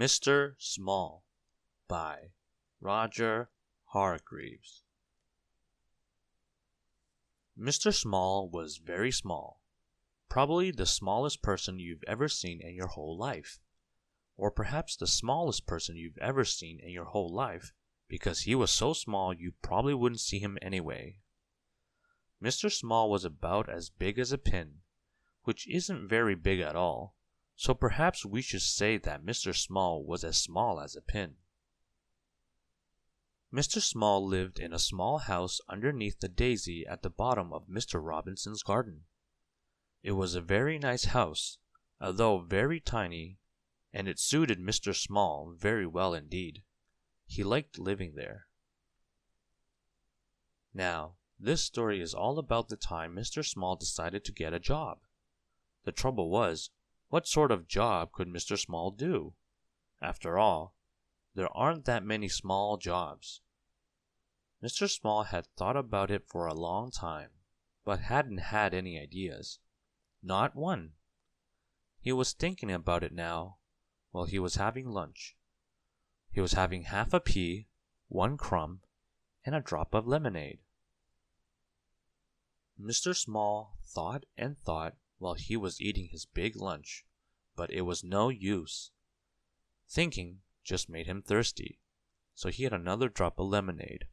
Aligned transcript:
Mr. 0.00 0.54
Small 0.56 1.24
by 1.88 2.30
Roger 2.80 3.50
Hargreaves. 3.92 4.82
Mr. 7.58 7.92
Small 7.92 8.48
was 8.48 8.78
very 8.78 9.12
small, 9.12 9.60
probably 10.30 10.70
the 10.70 10.86
smallest 10.86 11.42
person 11.42 11.78
you've 11.78 12.04
ever 12.06 12.28
seen 12.28 12.60
in 12.62 12.74
your 12.74 12.86
whole 12.86 13.18
life, 13.18 13.60
or 14.38 14.50
perhaps 14.50 14.96
the 14.96 15.06
smallest 15.06 15.66
person 15.66 15.96
you've 15.96 16.16
ever 16.18 16.46
seen 16.46 16.80
in 16.80 16.90
your 16.90 17.04
whole 17.04 17.28
life 17.30 17.74
because 18.08 18.40
he 18.40 18.54
was 18.54 18.70
so 18.70 18.94
small 18.94 19.34
you 19.34 19.52
probably 19.60 19.92
wouldn't 19.92 20.20
see 20.20 20.38
him 20.38 20.56
anyway. 20.62 21.16
Mr. 22.42 22.72
Small 22.72 23.10
was 23.10 23.24
about 23.24 23.68
as 23.68 23.90
big 23.90 24.18
as 24.18 24.32
a 24.32 24.38
pin, 24.38 24.80
which 25.44 25.68
isn't 25.68 26.08
very 26.08 26.34
big 26.34 26.60
at 26.60 26.76
all 26.76 27.14
so 27.60 27.74
perhaps 27.74 28.24
we 28.24 28.40
should 28.40 28.62
say 28.62 28.96
that 28.96 29.22
Mr. 29.22 29.54
Small 29.54 30.02
was 30.02 30.24
as 30.24 30.38
small 30.38 30.80
as 30.80 30.96
a 30.96 31.02
pin. 31.02 31.36
Mr. 33.52 33.82
Small 33.82 34.26
lived 34.26 34.58
in 34.58 34.72
a 34.72 34.78
small 34.78 35.18
house 35.18 35.60
underneath 35.68 36.20
the 36.20 36.28
daisy 36.28 36.86
at 36.86 37.02
the 37.02 37.10
bottom 37.10 37.52
of 37.52 37.66
Mr. 37.66 38.02
Robinson's 38.02 38.62
garden. 38.62 39.04
It 40.02 40.12
was 40.12 40.34
a 40.34 40.40
very 40.40 40.78
nice 40.78 41.04
house, 41.04 41.58
although 42.00 42.38
very 42.38 42.80
tiny, 42.80 43.36
and 43.92 44.08
it 44.08 44.18
suited 44.18 44.58
Mr. 44.58 44.96
Small 44.96 45.52
very 45.52 45.86
well 45.86 46.14
indeed. 46.14 46.62
He 47.26 47.44
liked 47.44 47.78
living 47.78 48.14
there. 48.14 48.46
Now, 50.72 51.16
this 51.42 51.62
story 51.62 52.00
is 52.00 52.14
all 52.14 52.38
about 52.38 52.68
the 52.68 52.76
time 52.76 53.16
Mr. 53.16 53.44
Small 53.44 53.74
decided 53.74 54.24
to 54.24 54.32
get 54.32 54.52
a 54.52 54.60
job. 54.60 54.98
The 55.84 55.92
trouble 55.92 56.28
was, 56.28 56.70
what 57.08 57.26
sort 57.26 57.50
of 57.50 57.66
job 57.66 58.12
could 58.12 58.28
Mr. 58.28 58.58
Small 58.58 58.90
do? 58.90 59.32
After 60.02 60.38
all, 60.38 60.74
there 61.34 61.48
aren't 61.56 61.86
that 61.86 62.04
many 62.04 62.28
small 62.28 62.76
jobs. 62.76 63.40
Mr. 64.62 64.88
Small 64.88 65.24
had 65.24 65.46
thought 65.56 65.76
about 65.76 66.10
it 66.10 66.28
for 66.28 66.46
a 66.46 66.54
long 66.54 66.90
time, 66.90 67.30
but 67.84 68.00
hadn't 68.00 68.38
had 68.38 68.74
any 68.74 69.00
ideas. 69.00 69.58
Not 70.22 70.54
one. 70.54 70.92
He 71.98 72.12
was 72.12 72.32
thinking 72.32 72.70
about 72.70 73.02
it 73.02 73.12
now 73.12 73.56
while 74.10 74.26
he 74.26 74.38
was 74.38 74.56
having 74.56 74.88
lunch. 74.88 75.36
He 76.30 76.40
was 76.40 76.52
having 76.52 76.84
half 76.84 77.14
a 77.14 77.20
pea, 77.20 77.66
one 78.08 78.36
crumb, 78.36 78.82
and 79.44 79.54
a 79.54 79.60
drop 79.60 79.94
of 79.94 80.06
lemonade. 80.06 80.58
Mr. 82.82 83.14
Small 83.14 83.78
thought 83.84 84.24
and 84.38 84.58
thought 84.58 84.96
while 85.18 85.34
he 85.34 85.54
was 85.54 85.82
eating 85.82 86.08
his 86.08 86.24
big 86.24 86.56
lunch, 86.56 87.04
but 87.54 87.70
it 87.70 87.82
was 87.82 88.02
no 88.02 88.30
use. 88.30 88.90
Thinking 89.86 90.40
just 90.64 90.88
made 90.88 91.06
him 91.06 91.20
thirsty, 91.20 91.78
so 92.34 92.48
he 92.48 92.62
had 92.62 92.72
another 92.72 93.10
drop 93.10 93.38
of 93.38 93.48
lemonade. 93.48 94.06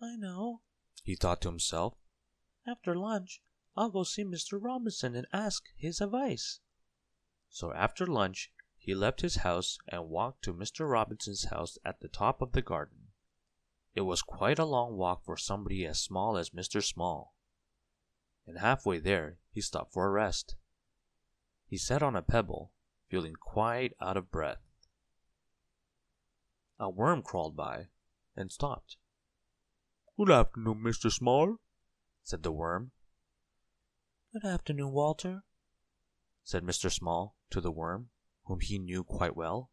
I 0.00 0.16
know, 0.16 0.62
he 1.02 1.14
thought 1.14 1.42
to 1.42 1.50
himself. 1.50 1.94
After 2.66 2.96
lunch, 2.96 3.42
I'll 3.76 3.90
go 3.90 4.02
see 4.02 4.24
Mr. 4.24 4.58
Robinson 4.58 5.14
and 5.14 5.26
ask 5.30 5.64
his 5.76 6.00
advice. 6.00 6.60
So 7.50 7.74
after 7.74 8.06
lunch, 8.06 8.50
he 8.78 8.94
left 8.94 9.20
his 9.20 9.36
house 9.36 9.78
and 9.86 10.08
walked 10.08 10.42
to 10.44 10.54
Mr. 10.54 10.88
Robinson's 10.88 11.44
house 11.44 11.76
at 11.84 12.00
the 12.00 12.08
top 12.08 12.40
of 12.40 12.52
the 12.52 12.62
garden. 12.62 13.08
It 13.94 14.02
was 14.02 14.22
quite 14.22 14.58
a 14.58 14.64
long 14.64 14.96
walk 14.96 15.24
for 15.24 15.36
somebody 15.36 15.84
as 15.84 16.00
small 16.00 16.38
as 16.38 16.50
Mr. 16.50 16.82
Small 16.82 17.34
and 18.48 18.58
halfway 18.58 18.98
there 18.98 19.36
he 19.52 19.60
stopped 19.60 19.92
for 19.92 20.06
a 20.06 20.10
rest. 20.10 20.56
He 21.66 21.76
sat 21.76 22.02
on 22.02 22.16
a 22.16 22.22
pebble, 22.22 22.72
feeling 23.08 23.34
quite 23.34 23.92
out 24.00 24.16
of 24.16 24.30
breath. 24.30 24.62
A 26.80 26.88
worm 26.88 27.22
crawled 27.22 27.56
by 27.56 27.88
and 28.34 28.50
stopped. 28.50 28.96
Good 30.16 30.30
afternoon, 30.30 30.82
Mr. 30.82 31.12
Small, 31.12 31.58
said 32.22 32.42
the 32.42 32.50
worm. 32.50 32.92
Good 34.32 34.46
afternoon, 34.46 34.92
Walter, 34.92 35.42
said 36.42 36.62
Mr. 36.62 36.90
Small 36.90 37.36
to 37.50 37.60
the 37.60 37.70
worm, 37.70 38.08
whom 38.44 38.60
he 38.60 38.78
knew 38.78 39.04
quite 39.04 39.36
well. 39.36 39.70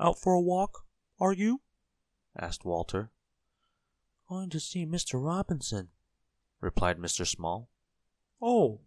Out 0.00 0.18
for 0.18 0.32
a 0.32 0.40
walk, 0.40 0.86
are 1.20 1.32
you? 1.32 1.60
asked 2.38 2.64
Walter. 2.64 3.10
Going 4.28 4.50
to 4.50 4.60
see 4.60 4.86
Mr. 4.86 5.22
Robinson, 5.22 5.90
replied 6.66 6.98
Mr. 6.98 7.24
Small. 7.24 7.70
Oh, 8.42 8.80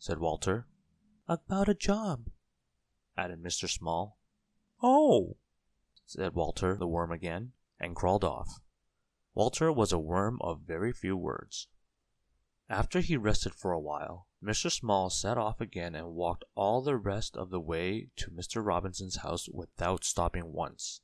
said 0.00 0.18
Walter. 0.18 0.66
About 1.28 1.68
a 1.68 1.74
job, 1.74 2.28
added 3.16 3.40
Mr. 3.40 3.70
Small. 3.70 4.18
Oh, 4.82 5.36
said 6.04 6.34
Walter 6.34 6.74
the 6.74 6.88
worm 6.88 7.12
again, 7.12 7.52
and 7.78 7.94
crawled 7.94 8.24
off. 8.24 8.58
Walter 9.32 9.70
was 9.70 9.92
a 9.92 9.98
worm 9.98 10.38
of 10.40 10.62
very 10.66 10.92
few 10.92 11.16
words. 11.16 11.68
After 12.68 12.98
he 12.98 13.16
rested 13.16 13.54
for 13.54 13.70
a 13.70 13.78
while, 13.78 14.26
Mr. 14.42 14.68
Small 14.68 15.08
set 15.08 15.38
off 15.38 15.60
again 15.60 15.94
and 15.94 16.16
walked 16.16 16.42
all 16.56 16.82
the 16.82 16.96
rest 16.96 17.36
of 17.36 17.50
the 17.50 17.60
way 17.60 18.08
to 18.16 18.32
Mr. 18.32 18.64
Robinson's 18.64 19.18
house 19.18 19.48
without 19.48 20.02
stopping 20.02 20.52
once. 20.52 21.00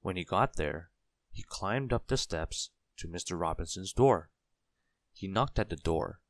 When 0.00 0.16
he 0.16 0.24
got 0.24 0.56
there, 0.56 0.90
he 1.30 1.42
climbed 1.42 1.92
up 1.92 2.06
the 2.06 2.16
steps 2.16 2.70
to 2.96 3.08
Mr. 3.08 3.38
Robinson's 3.38 3.92
door. 3.92 4.30
He 5.20 5.28
knocked 5.28 5.58
at 5.58 5.68
the 5.68 5.76
door. 5.76 6.22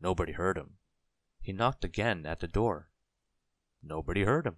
Nobody 0.00 0.32
heard 0.32 0.56
him. 0.56 0.78
He 1.38 1.52
knocked 1.52 1.84
again 1.84 2.24
at 2.24 2.40
the 2.40 2.48
door. 2.48 2.88
Nobody 3.82 4.22
heard 4.22 4.46
him. 4.46 4.56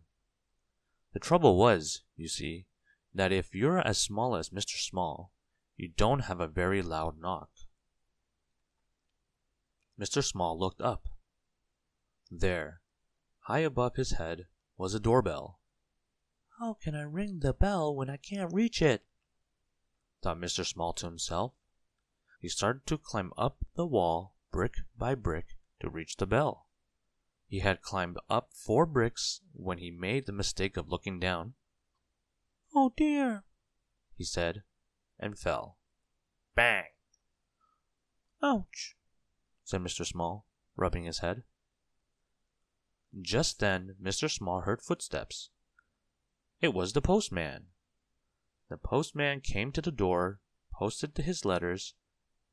The 1.13 1.19
trouble 1.19 1.57
was, 1.57 2.05
you 2.15 2.29
see, 2.29 2.67
that 3.13 3.33
if 3.33 3.57
you're 3.57 3.81
as 3.81 3.99
small 3.99 4.37
as 4.37 4.51
Mr. 4.51 4.79
Small, 4.81 5.33
you 5.77 5.89
don't 5.89 6.21
have 6.21 6.39
a 6.39 6.47
very 6.47 6.83
loud 6.83 7.19
knock. 7.19 7.51
Mr. 10.01 10.23
Small 10.23 10.57
looked 10.57 10.81
up. 10.81 11.09
There, 12.31 12.81
high 13.47 13.67
above 13.67 13.97
his 13.97 14.13
head, 14.13 14.47
was 14.77 14.95
a 14.95 15.01
doorbell. 15.01 15.59
How 16.61 16.75
can 16.75 16.95
I 16.95 17.03
ring 17.03 17.41
the 17.41 17.55
bell 17.55 17.93
when 17.93 18.09
I 18.09 18.19
can't 18.19 18.55
reach 18.55 18.81
it? 18.81 19.05
thought 20.23 20.39
Mr. 20.39 20.65
Small 20.65 20.93
to 20.93 21.07
himself. 21.07 21.58
He 22.39 22.49
started 22.49 22.87
to 22.87 22.99
climb 22.99 23.33
up 23.37 23.65
the 23.75 23.87
wall 23.87 24.37
brick 24.53 24.75
by 24.97 25.15
brick 25.15 25.57
to 25.81 25.91
reach 25.91 26.17
the 26.17 26.27
bell. 26.27 26.69
He 27.49 27.61
had 27.61 27.83
climbed 27.83 28.19
up 28.31 28.53
four 28.55 28.87
bricks 28.87 29.41
when 29.53 29.79
he 29.79 29.91
made 29.91 30.27
the 30.27 30.33
mistake 30.33 30.77
of 30.77 30.89
looking 30.89 31.19
down. 31.19 31.55
Oh 32.75 32.93
dear, 32.97 33.45
he 34.15 34.25
said, 34.25 34.63
and 35.19 35.39
fell. 35.39 35.79
Bang! 36.55 36.85
Ouch, 38.43 38.97
said 39.65 39.81
Mr. 39.81 40.07
Small, 40.07 40.47
rubbing 40.77 41.05
his 41.05 41.19
head. 41.19 41.43
Just 43.21 43.59
then 43.59 43.97
Mr. 44.01 44.31
Small 44.31 44.61
heard 44.61 44.83
footsteps. 44.83 45.51
It 46.61 46.75
was 46.75 46.93
the 46.93 47.03
postman. 47.03 47.69
The 48.69 48.77
postman 48.77 49.41
came 49.41 49.73
to 49.73 49.81
the 49.81 49.91
door, 49.91 50.41
posted 50.73 51.17
his 51.17 51.45
letters, 51.45 51.95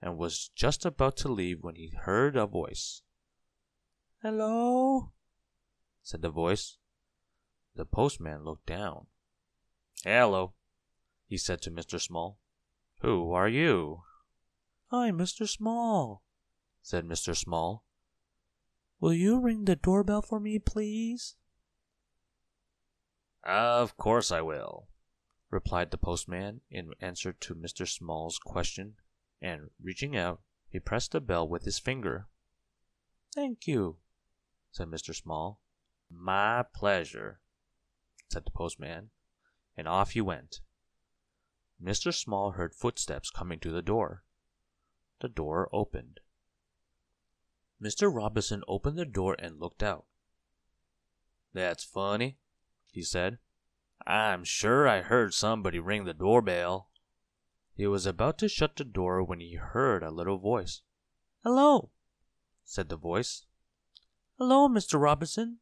and 0.06 0.20
was 0.20 0.52
just 0.54 0.86
about 0.86 1.18
to 1.18 1.28
leave 1.28 1.64
when 1.64 1.74
he 1.74 1.92
heard 2.04 2.36
a 2.36 2.46
voice. 2.46 3.02
Hello? 4.22 5.12
said 6.04 6.22
the 6.22 6.30
voice. 6.30 6.78
The 7.76 7.86
postman 7.86 8.44
looked 8.44 8.68
down. 8.68 9.08
Hello, 10.04 10.54
he 11.26 11.38
said 11.38 11.60
to 11.64 11.72
Mr. 11.72 12.00
Small. 12.00 12.38
Who 13.02 13.32
are 13.32 13.50
you? 13.50 14.04
I'm 14.92 15.18
Mr. 15.18 15.50
Small, 15.50 16.22
said 16.84 17.04
Mr. 17.04 17.36
Small. 17.36 17.84
Will 19.00 19.14
you 19.14 19.40
ring 19.40 19.66
the 19.66 19.76
doorbell 19.76 20.22
for 20.22 20.40
me, 20.40 20.60
please? 20.60 21.36
Of 23.44 23.98
course 23.98 24.32
I 24.32 24.42
will, 24.42 24.88
replied 25.50 25.90
the 25.90 25.98
postman 25.98 26.62
in 26.70 26.92
answer 27.02 27.34
to 27.34 27.56
Mr. 27.56 27.88
Small's 27.88 28.38
question 28.38 28.98
and, 29.42 29.70
reaching 29.82 30.16
out, 30.16 30.42
he 30.70 30.80
pressed 30.80 31.12
the 31.12 31.22
bell 31.22 31.48
with 31.48 31.64
his 31.64 31.80
finger. 31.80 32.28
Thank 33.34 33.68
you, 33.68 33.98
said 34.72 34.88
Mr. 34.88 35.14
Small. 35.16 35.60
My 36.10 36.64
pleasure, 36.74 37.40
said 38.30 38.46
the 38.46 38.52
postman, 38.52 39.10
and 39.76 39.88
off 39.88 40.12
he 40.12 40.22
went. 40.22 40.62
Mr. 41.82 42.14
Small 42.14 42.52
heard 42.52 42.74
footsteps 42.74 43.30
coming 43.30 43.60
to 43.60 43.72
the 43.72 43.82
door. 43.82 44.24
The 45.22 45.28
door 45.28 45.70
opened. 45.74 46.20
Mr. 47.82 48.14
Robinson 48.14 48.64
opened 48.68 48.98
the 48.98 49.06
door 49.06 49.36
and 49.38 49.60
looked 49.60 49.84
out. 49.84 50.06
That's 51.54 51.84
funny, 51.84 52.38
he 52.92 53.02
said. 53.02 53.40
I'm 54.06 54.44
sure 54.44 54.88
I 54.88 55.02
heard 55.02 55.34
somebody 55.34 55.80
ring 55.80 56.06
the 56.06 56.14
doorbell. 56.14 56.90
He 57.76 57.88
was 57.88 58.06
about 58.06 58.38
to 58.40 58.48
shut 58.48 58.78
the 58.78 58.86
door 58.86 59.22
when 59.22 59.42
he 59.42 59.56
heard 59.56 60.02
a 60.02 60.12
little 60.12 60.38
voice. 60.38 60.82
Hello, 61.44 61.92
said 62.64 62.88
the 62.88 62.96
voice. 62.96 63.46
Hello, 64.38 64.70
Mr. 64.70 65.00
Robinson. 65.00 65.60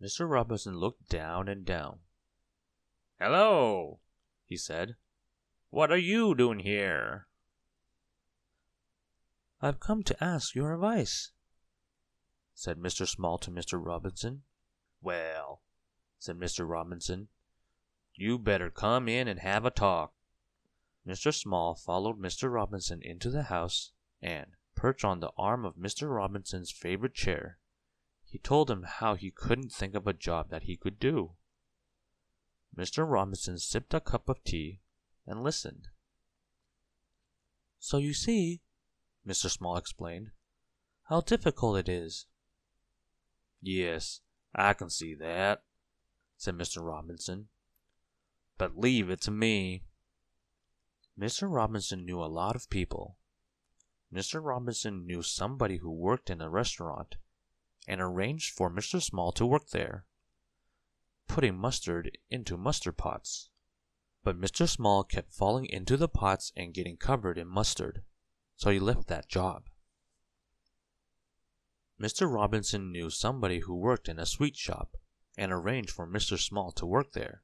Mr. 0.00 0.28
Robinson 0.28 0.76
looked 0.78 1.08
down 1.08 1.48
and 1.48 1.64
down. 1.64 1.98
Hello, 3.18 3.98
he 4.44 4.56
said. 4.56 4.94
What 5.70 5.90
are 5.90 5.98
you 5.98 6.34
doing 6.34 6.60
here? 6.60 7.26
I've 9.60 9.80
come 9.80 10.02
to 10.04 10.24
ask 10.24 10.54
your 10.54 10.74
advice, 10.74 11.32
said 12.54 12.78
Mr. 12.78 13.08
Small 13.08 13.38
to 13.38 13.50
Mr. 13.50 13.84
Robinson. 13.84 14.42
Well, 15.00 15.62
said 16.18 16.38
Mr. 16.38 16.68
Robinson, 16.68 17.28
you 18.14 18.38
better 18.38 18.70
come 18.70 19.08
in 19.08 19.28
and 19.28 19.40
have 19.40 19.64
a 19.64 19.70
talk. 19.70 20.12
Mr. 21.06 21.32
Small 21.32 21.74
followed 21.74 22.18
Mr. 22.18 22.52
Robinson 22.52 23.00
into 23.02 23.30
the 23.30 23.44
house 23.44 23.92
and, 24.20 24.56
perched 24.74 25.04
on 25.04 25.20
the 25.20 25.30
arm 25.36 25.64
of 25.64 25.76
Mr. 25.76 26.12
Robinson's 26.12 26.72
favorite 26.72 27.14
chair, 27.14 27.58
he 28.24 28.38
told 28.38 28.70
him 28.70 28.82
how 28.82 29.14
he 29.14 29.30
couldn't 29.30 29.72
think 29.72 29.94
of 29.94 30.06
a 30.06 30.12
job 30.12 30.50
that 30.50 30.64
he 30.64 30.76
could 30.76 30.98
do. 30.98 31.32
Mr. 32.76 33.08
Robinson 33.08 33.58
sipped 33.58 33.94
a 33.94 34.00
cup 34.00 34.28
of 34.28 34.42
tea 34.42 34.80
and 35.26 35.42
listened. 35.42 35.88
So 37.78 37.98
you 37.98 38.12
see, 38.12 38.60
Mr. 39.26 39.48
Small 39.48 39.76
explained, 39.76 40.32
how 41.08 41.20
difficult 41.20 41.78
it 41.78 41.88
is. 41.88 42.26
Yes, 43.62 44.20
I 44.54 44.74
can 44.74 44.90
see 44.90 45.14
that, 45.14 45.62
said 46.36 46.56
Mr. 46.56 46.84
Robinson. 46.84 47.48
But 48.58 48.76
leave 48.76 49.08
it 49.08 49.20
to 49.22 49.30
me. 49.30 49.84
Mr. 51.18 51.50
Robinson 51.50 52.04
knew 52.04 52.22
a 52.22 52.26
lot 52.26 52.54
of 52.54 52.68
people. 52.68 53.16
Mr. 54.12 54.42
Robinson 54.44 55.06
knew 55.06 55.22
somebody 55.22 55.78
who 55.78 55.90
worked 55.90 56.30
in 56.30 56.40
a 56.40 56.50
restaurant 56.50 57.16
and 57.88 58.00
arranged 58.00 58.52
for 58.52 58.70
Mr. 58.70 59.00
Small 59.00 59.32
to 59.32 59.46
work 59.46 59.70
there, 59.70 60.04
putting 61.26 61.56
mustard 61.56 62.18
into 62.30 62.56
mustard 62.56 62.96
pots. 62.96 63.48
But 64.22 64.40
Mr. 64.40 64.68
Small 64.68 65.04
kept 65.04 65.32
falling 65.32 65.66
into 65.66 65.96
the 65.96 66.08
pots 66.08 66.52
and 66.56 66.74
getting 66.74 66.96
covered 66.96 67.38
in 67.38 67.48
mustard, 67.48 68.02
so 68.56 68.70
he 68.70 68.78
left 68.78 69.08
that 69.08 69.28
job. 69.28 69.68
Mr. 72.00 72.30
Robinson 72.30 72.92
knew 72.92 73.08
somebody 73.08 73.60
who 73.60 73.74
worked 73.74 74.08
in 74.08 74.18
a 74.18 74.26
sweet 74.26 74.56
shop 74.56 74.96
and 75.38 75.50
arranged 75.50 75.90
for 75.90 76.06
Mr. 76.06 76.38
Small 76.38 76.72
to 76.72 76.84
work 76.84 77.12
there, 77.12 77.42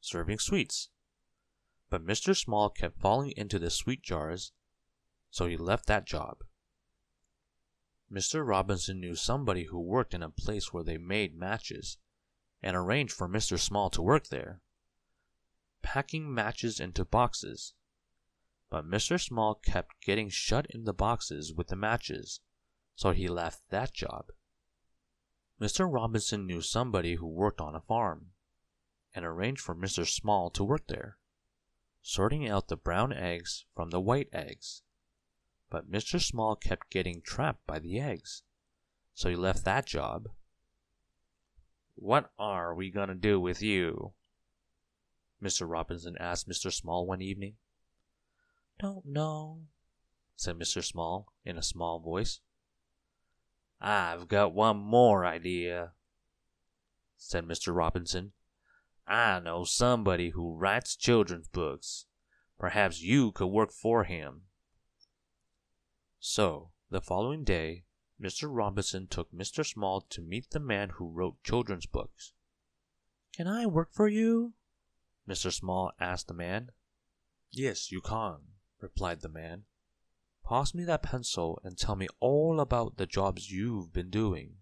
serving 0.00 0.38
sweets. 0.38 0.90
But 1.88 2.04
Mr. 2.04 2.36
Small 2.36 2.70
kept 2.70 3.00
falling 3.00 3.32
into 3.36 3.58
the 3.58 3.70
sweet 3.70 4.02
jars, 4.02 4.52
so 5.30 5.46
he 5.46 5.56
left 5.56 5.86
that 5.86 6.06
job. 6.06 6.42
Mr. 8.10 8.46
Robinson 8.46 9.00
knew 9.00 9.14
somebody 9.14 9.64
who 9.64 9.80
worked 9.80 10.14
in 10.14 10.22
a 10.22 10.30
place 10.30 10.72
where 10.72 10.84
they 10.84 10.98
made 10.98 11.36
matches 11.36 11.98
and 12.62 12.76
arranged 12.76 13.12
for 13.12 13.28
Mr. 13.28 13.58
Small 13.58 13.90
to 13.90 14.02
work 14.02 14.28
there, 14.28 14.60
packing 15.82 16.32
matches 16.32 16.80
into 16.80 17.04
boxes. 17.04 17.74
But 18.70 18.84
Mr. 18.84 19.20
Small 19.20 19.54
kept 19.54 20.00
getting 20.00 20.28
shut 20.28 20.66
in 20.70 20.84
the 20.84 20.92
boxes 20.92 21.52
with 21.52 21.68
the 21.68 21.76
matches, 21.76 22.40
so 22.94 23.12
he 23.12 23.28
left 23.28 23.70
that 23.70 23.92
job. 23.92 24.32
Mr. 25.60 25.90
Robinson 25.90 26.46
knew 26.46 26.60
somebody 26.60 27.14
who 27.14 27.26
worked 27.26 27.60
on 27.60 27.74
a 27.74 27.80
farm 27.80 28.32
and 29.14 29.24
arranged 29.24 29.60
for 29.60 29.74
Mr. 29.74 30.06
Small 30.06 30.50
to 30.50 30.64
work 30.64 30.88
there, 30.88 31.18
sorting 32.06 32.48
out 32.48 32.68
the 32.68 32.76
brown 32.76 33.12
eggs 33.12 33.64
from 33.74 33.90
the 33.90 34.00
white 34.00 34.28
eggs. 34.32 34.82
But 35.68 35.90
Mr. 35.90 36.24
Small 36.24 36.54
kept 36.54 36.88
getting 36.88 37.20
trapped 37.20 37.66
by 37.66 37.80
the 37.80 37.98
eggs, 37.98 38.44
so 39.12 39.28
he 39.28 39.34
left 39.34 39.64
that 39.64 39.86
job. 39.86 40.28
What 41.96 42.30
are 42.38 42.76
we 42.76 42.92
going 42.92 43.08
to 43.08 43.16
do 43.16 43.40
with 43.40 43.60
you? 43.60 44.12
Mr. 45.42 45.68
Robinson 45.68 46.16
asked 46.20 46.48
Mr. 46.48 46.72
Small 46.72 47.06
one 47.06 47.20
evening. 47.20 47.54
Don't 48.78 49.04
know, 49.04 49.62
said 50.36 50.56
Mr. 50.56 50.84
Small 50.84 51.32
in 51.44 51.58
a 51.58 51.62
small 51.62 51.98
voice. 51.98 52.38
I've 53.80 54.28
got 54.28 54.54
one 54.54 54.76
more 54.76 55.26
idea, 55.26 55.90
said 57.16 57.44
Mr. 57.44 57.74
Robinson. 57.74 58.30
I 59.06 59.38
know 59.40 59.64
somebody 59.64 60.30
who 60.30 60.56
writes 60.56 60.96
children's 60.96 61.48
books. 61.48 62.06
Perhaps 62.58 63.00
you 63.00 63.32
could 63.32 63.46
work 63.46 63.70
for 63.70 64.04
him. 64.04 64.42
So, 66.18 66.72
the 66.90 67.00
following 67.00 67.44
day, 67.44 67.84
Mr. 68.20 68.48
Robinson 68.50 69.06
took 69.06 69.30
Mr. 69.32 69.64
Small 69.64 70.00
to 70.00 70.22
meet 70.22 70.50
the 70.50 70.58
man 70.58 70.90
who 70.90 71.08
wrote 71.08 71.42
children's 71.44 71.86
books. 71.86 72.32
Can 73.32 73.46
I 73.46 73.66
work 73.66 73.92
for 73.92 74.08
you? 74.08 74.54
Mr. 75.28 75.52
Small 75.52 75.92
asked 76.00 76.28
the 76.28 76.34
man. 76.34 76.70
Yes, 77.52 77.92
you 77.92 78.00
can, 78.00 78.38
replied 78.80 79.20
the 79.20 79.28
man. 79.28 79.64
Pass 80.48 80.74
me 80.74 80.84
that 80.84 81.02
pencil 81.02 81.60
and 81.62 81.76
tell 81.76 81.96
me 81.96 82.08
all 82.20 82.60
about 82.60 82.96
the 82.96 83.06
jobs 83.06 83.50
you've 83.52 83.92
been 83.92 84.10
doing. 84.10 84.56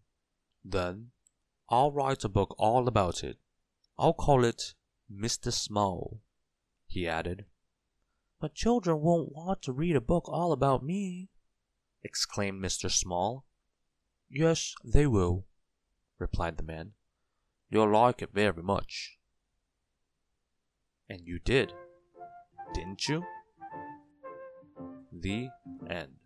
Then 0.64 1.12
I'll 1.69 1.93
write 1.93 2.25
a 2.25 2.29
book 2.29 2.55
all 2.58 2.88
about 2.88 3.23
it. 3.23 3.38
I'll 3.99 4.14
call 4.14 4.44
it 4.44 4.75
Mr. 5.12 5.52
Small, 5.52 6.20
he 6.87 7.06
added. 7.06 7.46
But 8.41 8.55
children 8.55 9.00
won't 9.00 9.32
want 9.32 9.62
to 9.62 9.73
read 9.73 9.96
a 9.96 10.00
book 10.00 10.29
all 10.29 10.52
about 10.52 10.85
me, 10.85 11.31
exclaimed 12.02 12.62
Mr. 12.62 12.91
Small. 12.91 13.46
Yes, 14.29 14.75
they 14.85 15.06
will, 15.06 15.46
replied 16.19 16.56
the 16.56 16.62
man. 16.62 16.93
You'll 17.70 17.93
like 17.93 18.23
it 18.23 18.31
very 18.32 18.62
much. 18.62 19.19
And 21.08 21.20
you 21.26 21.38
did, 21.38 21.73
didn't 22.75 23.08
you? 23.08 23.23
The 25.12 25.49
end. 25.88 26.17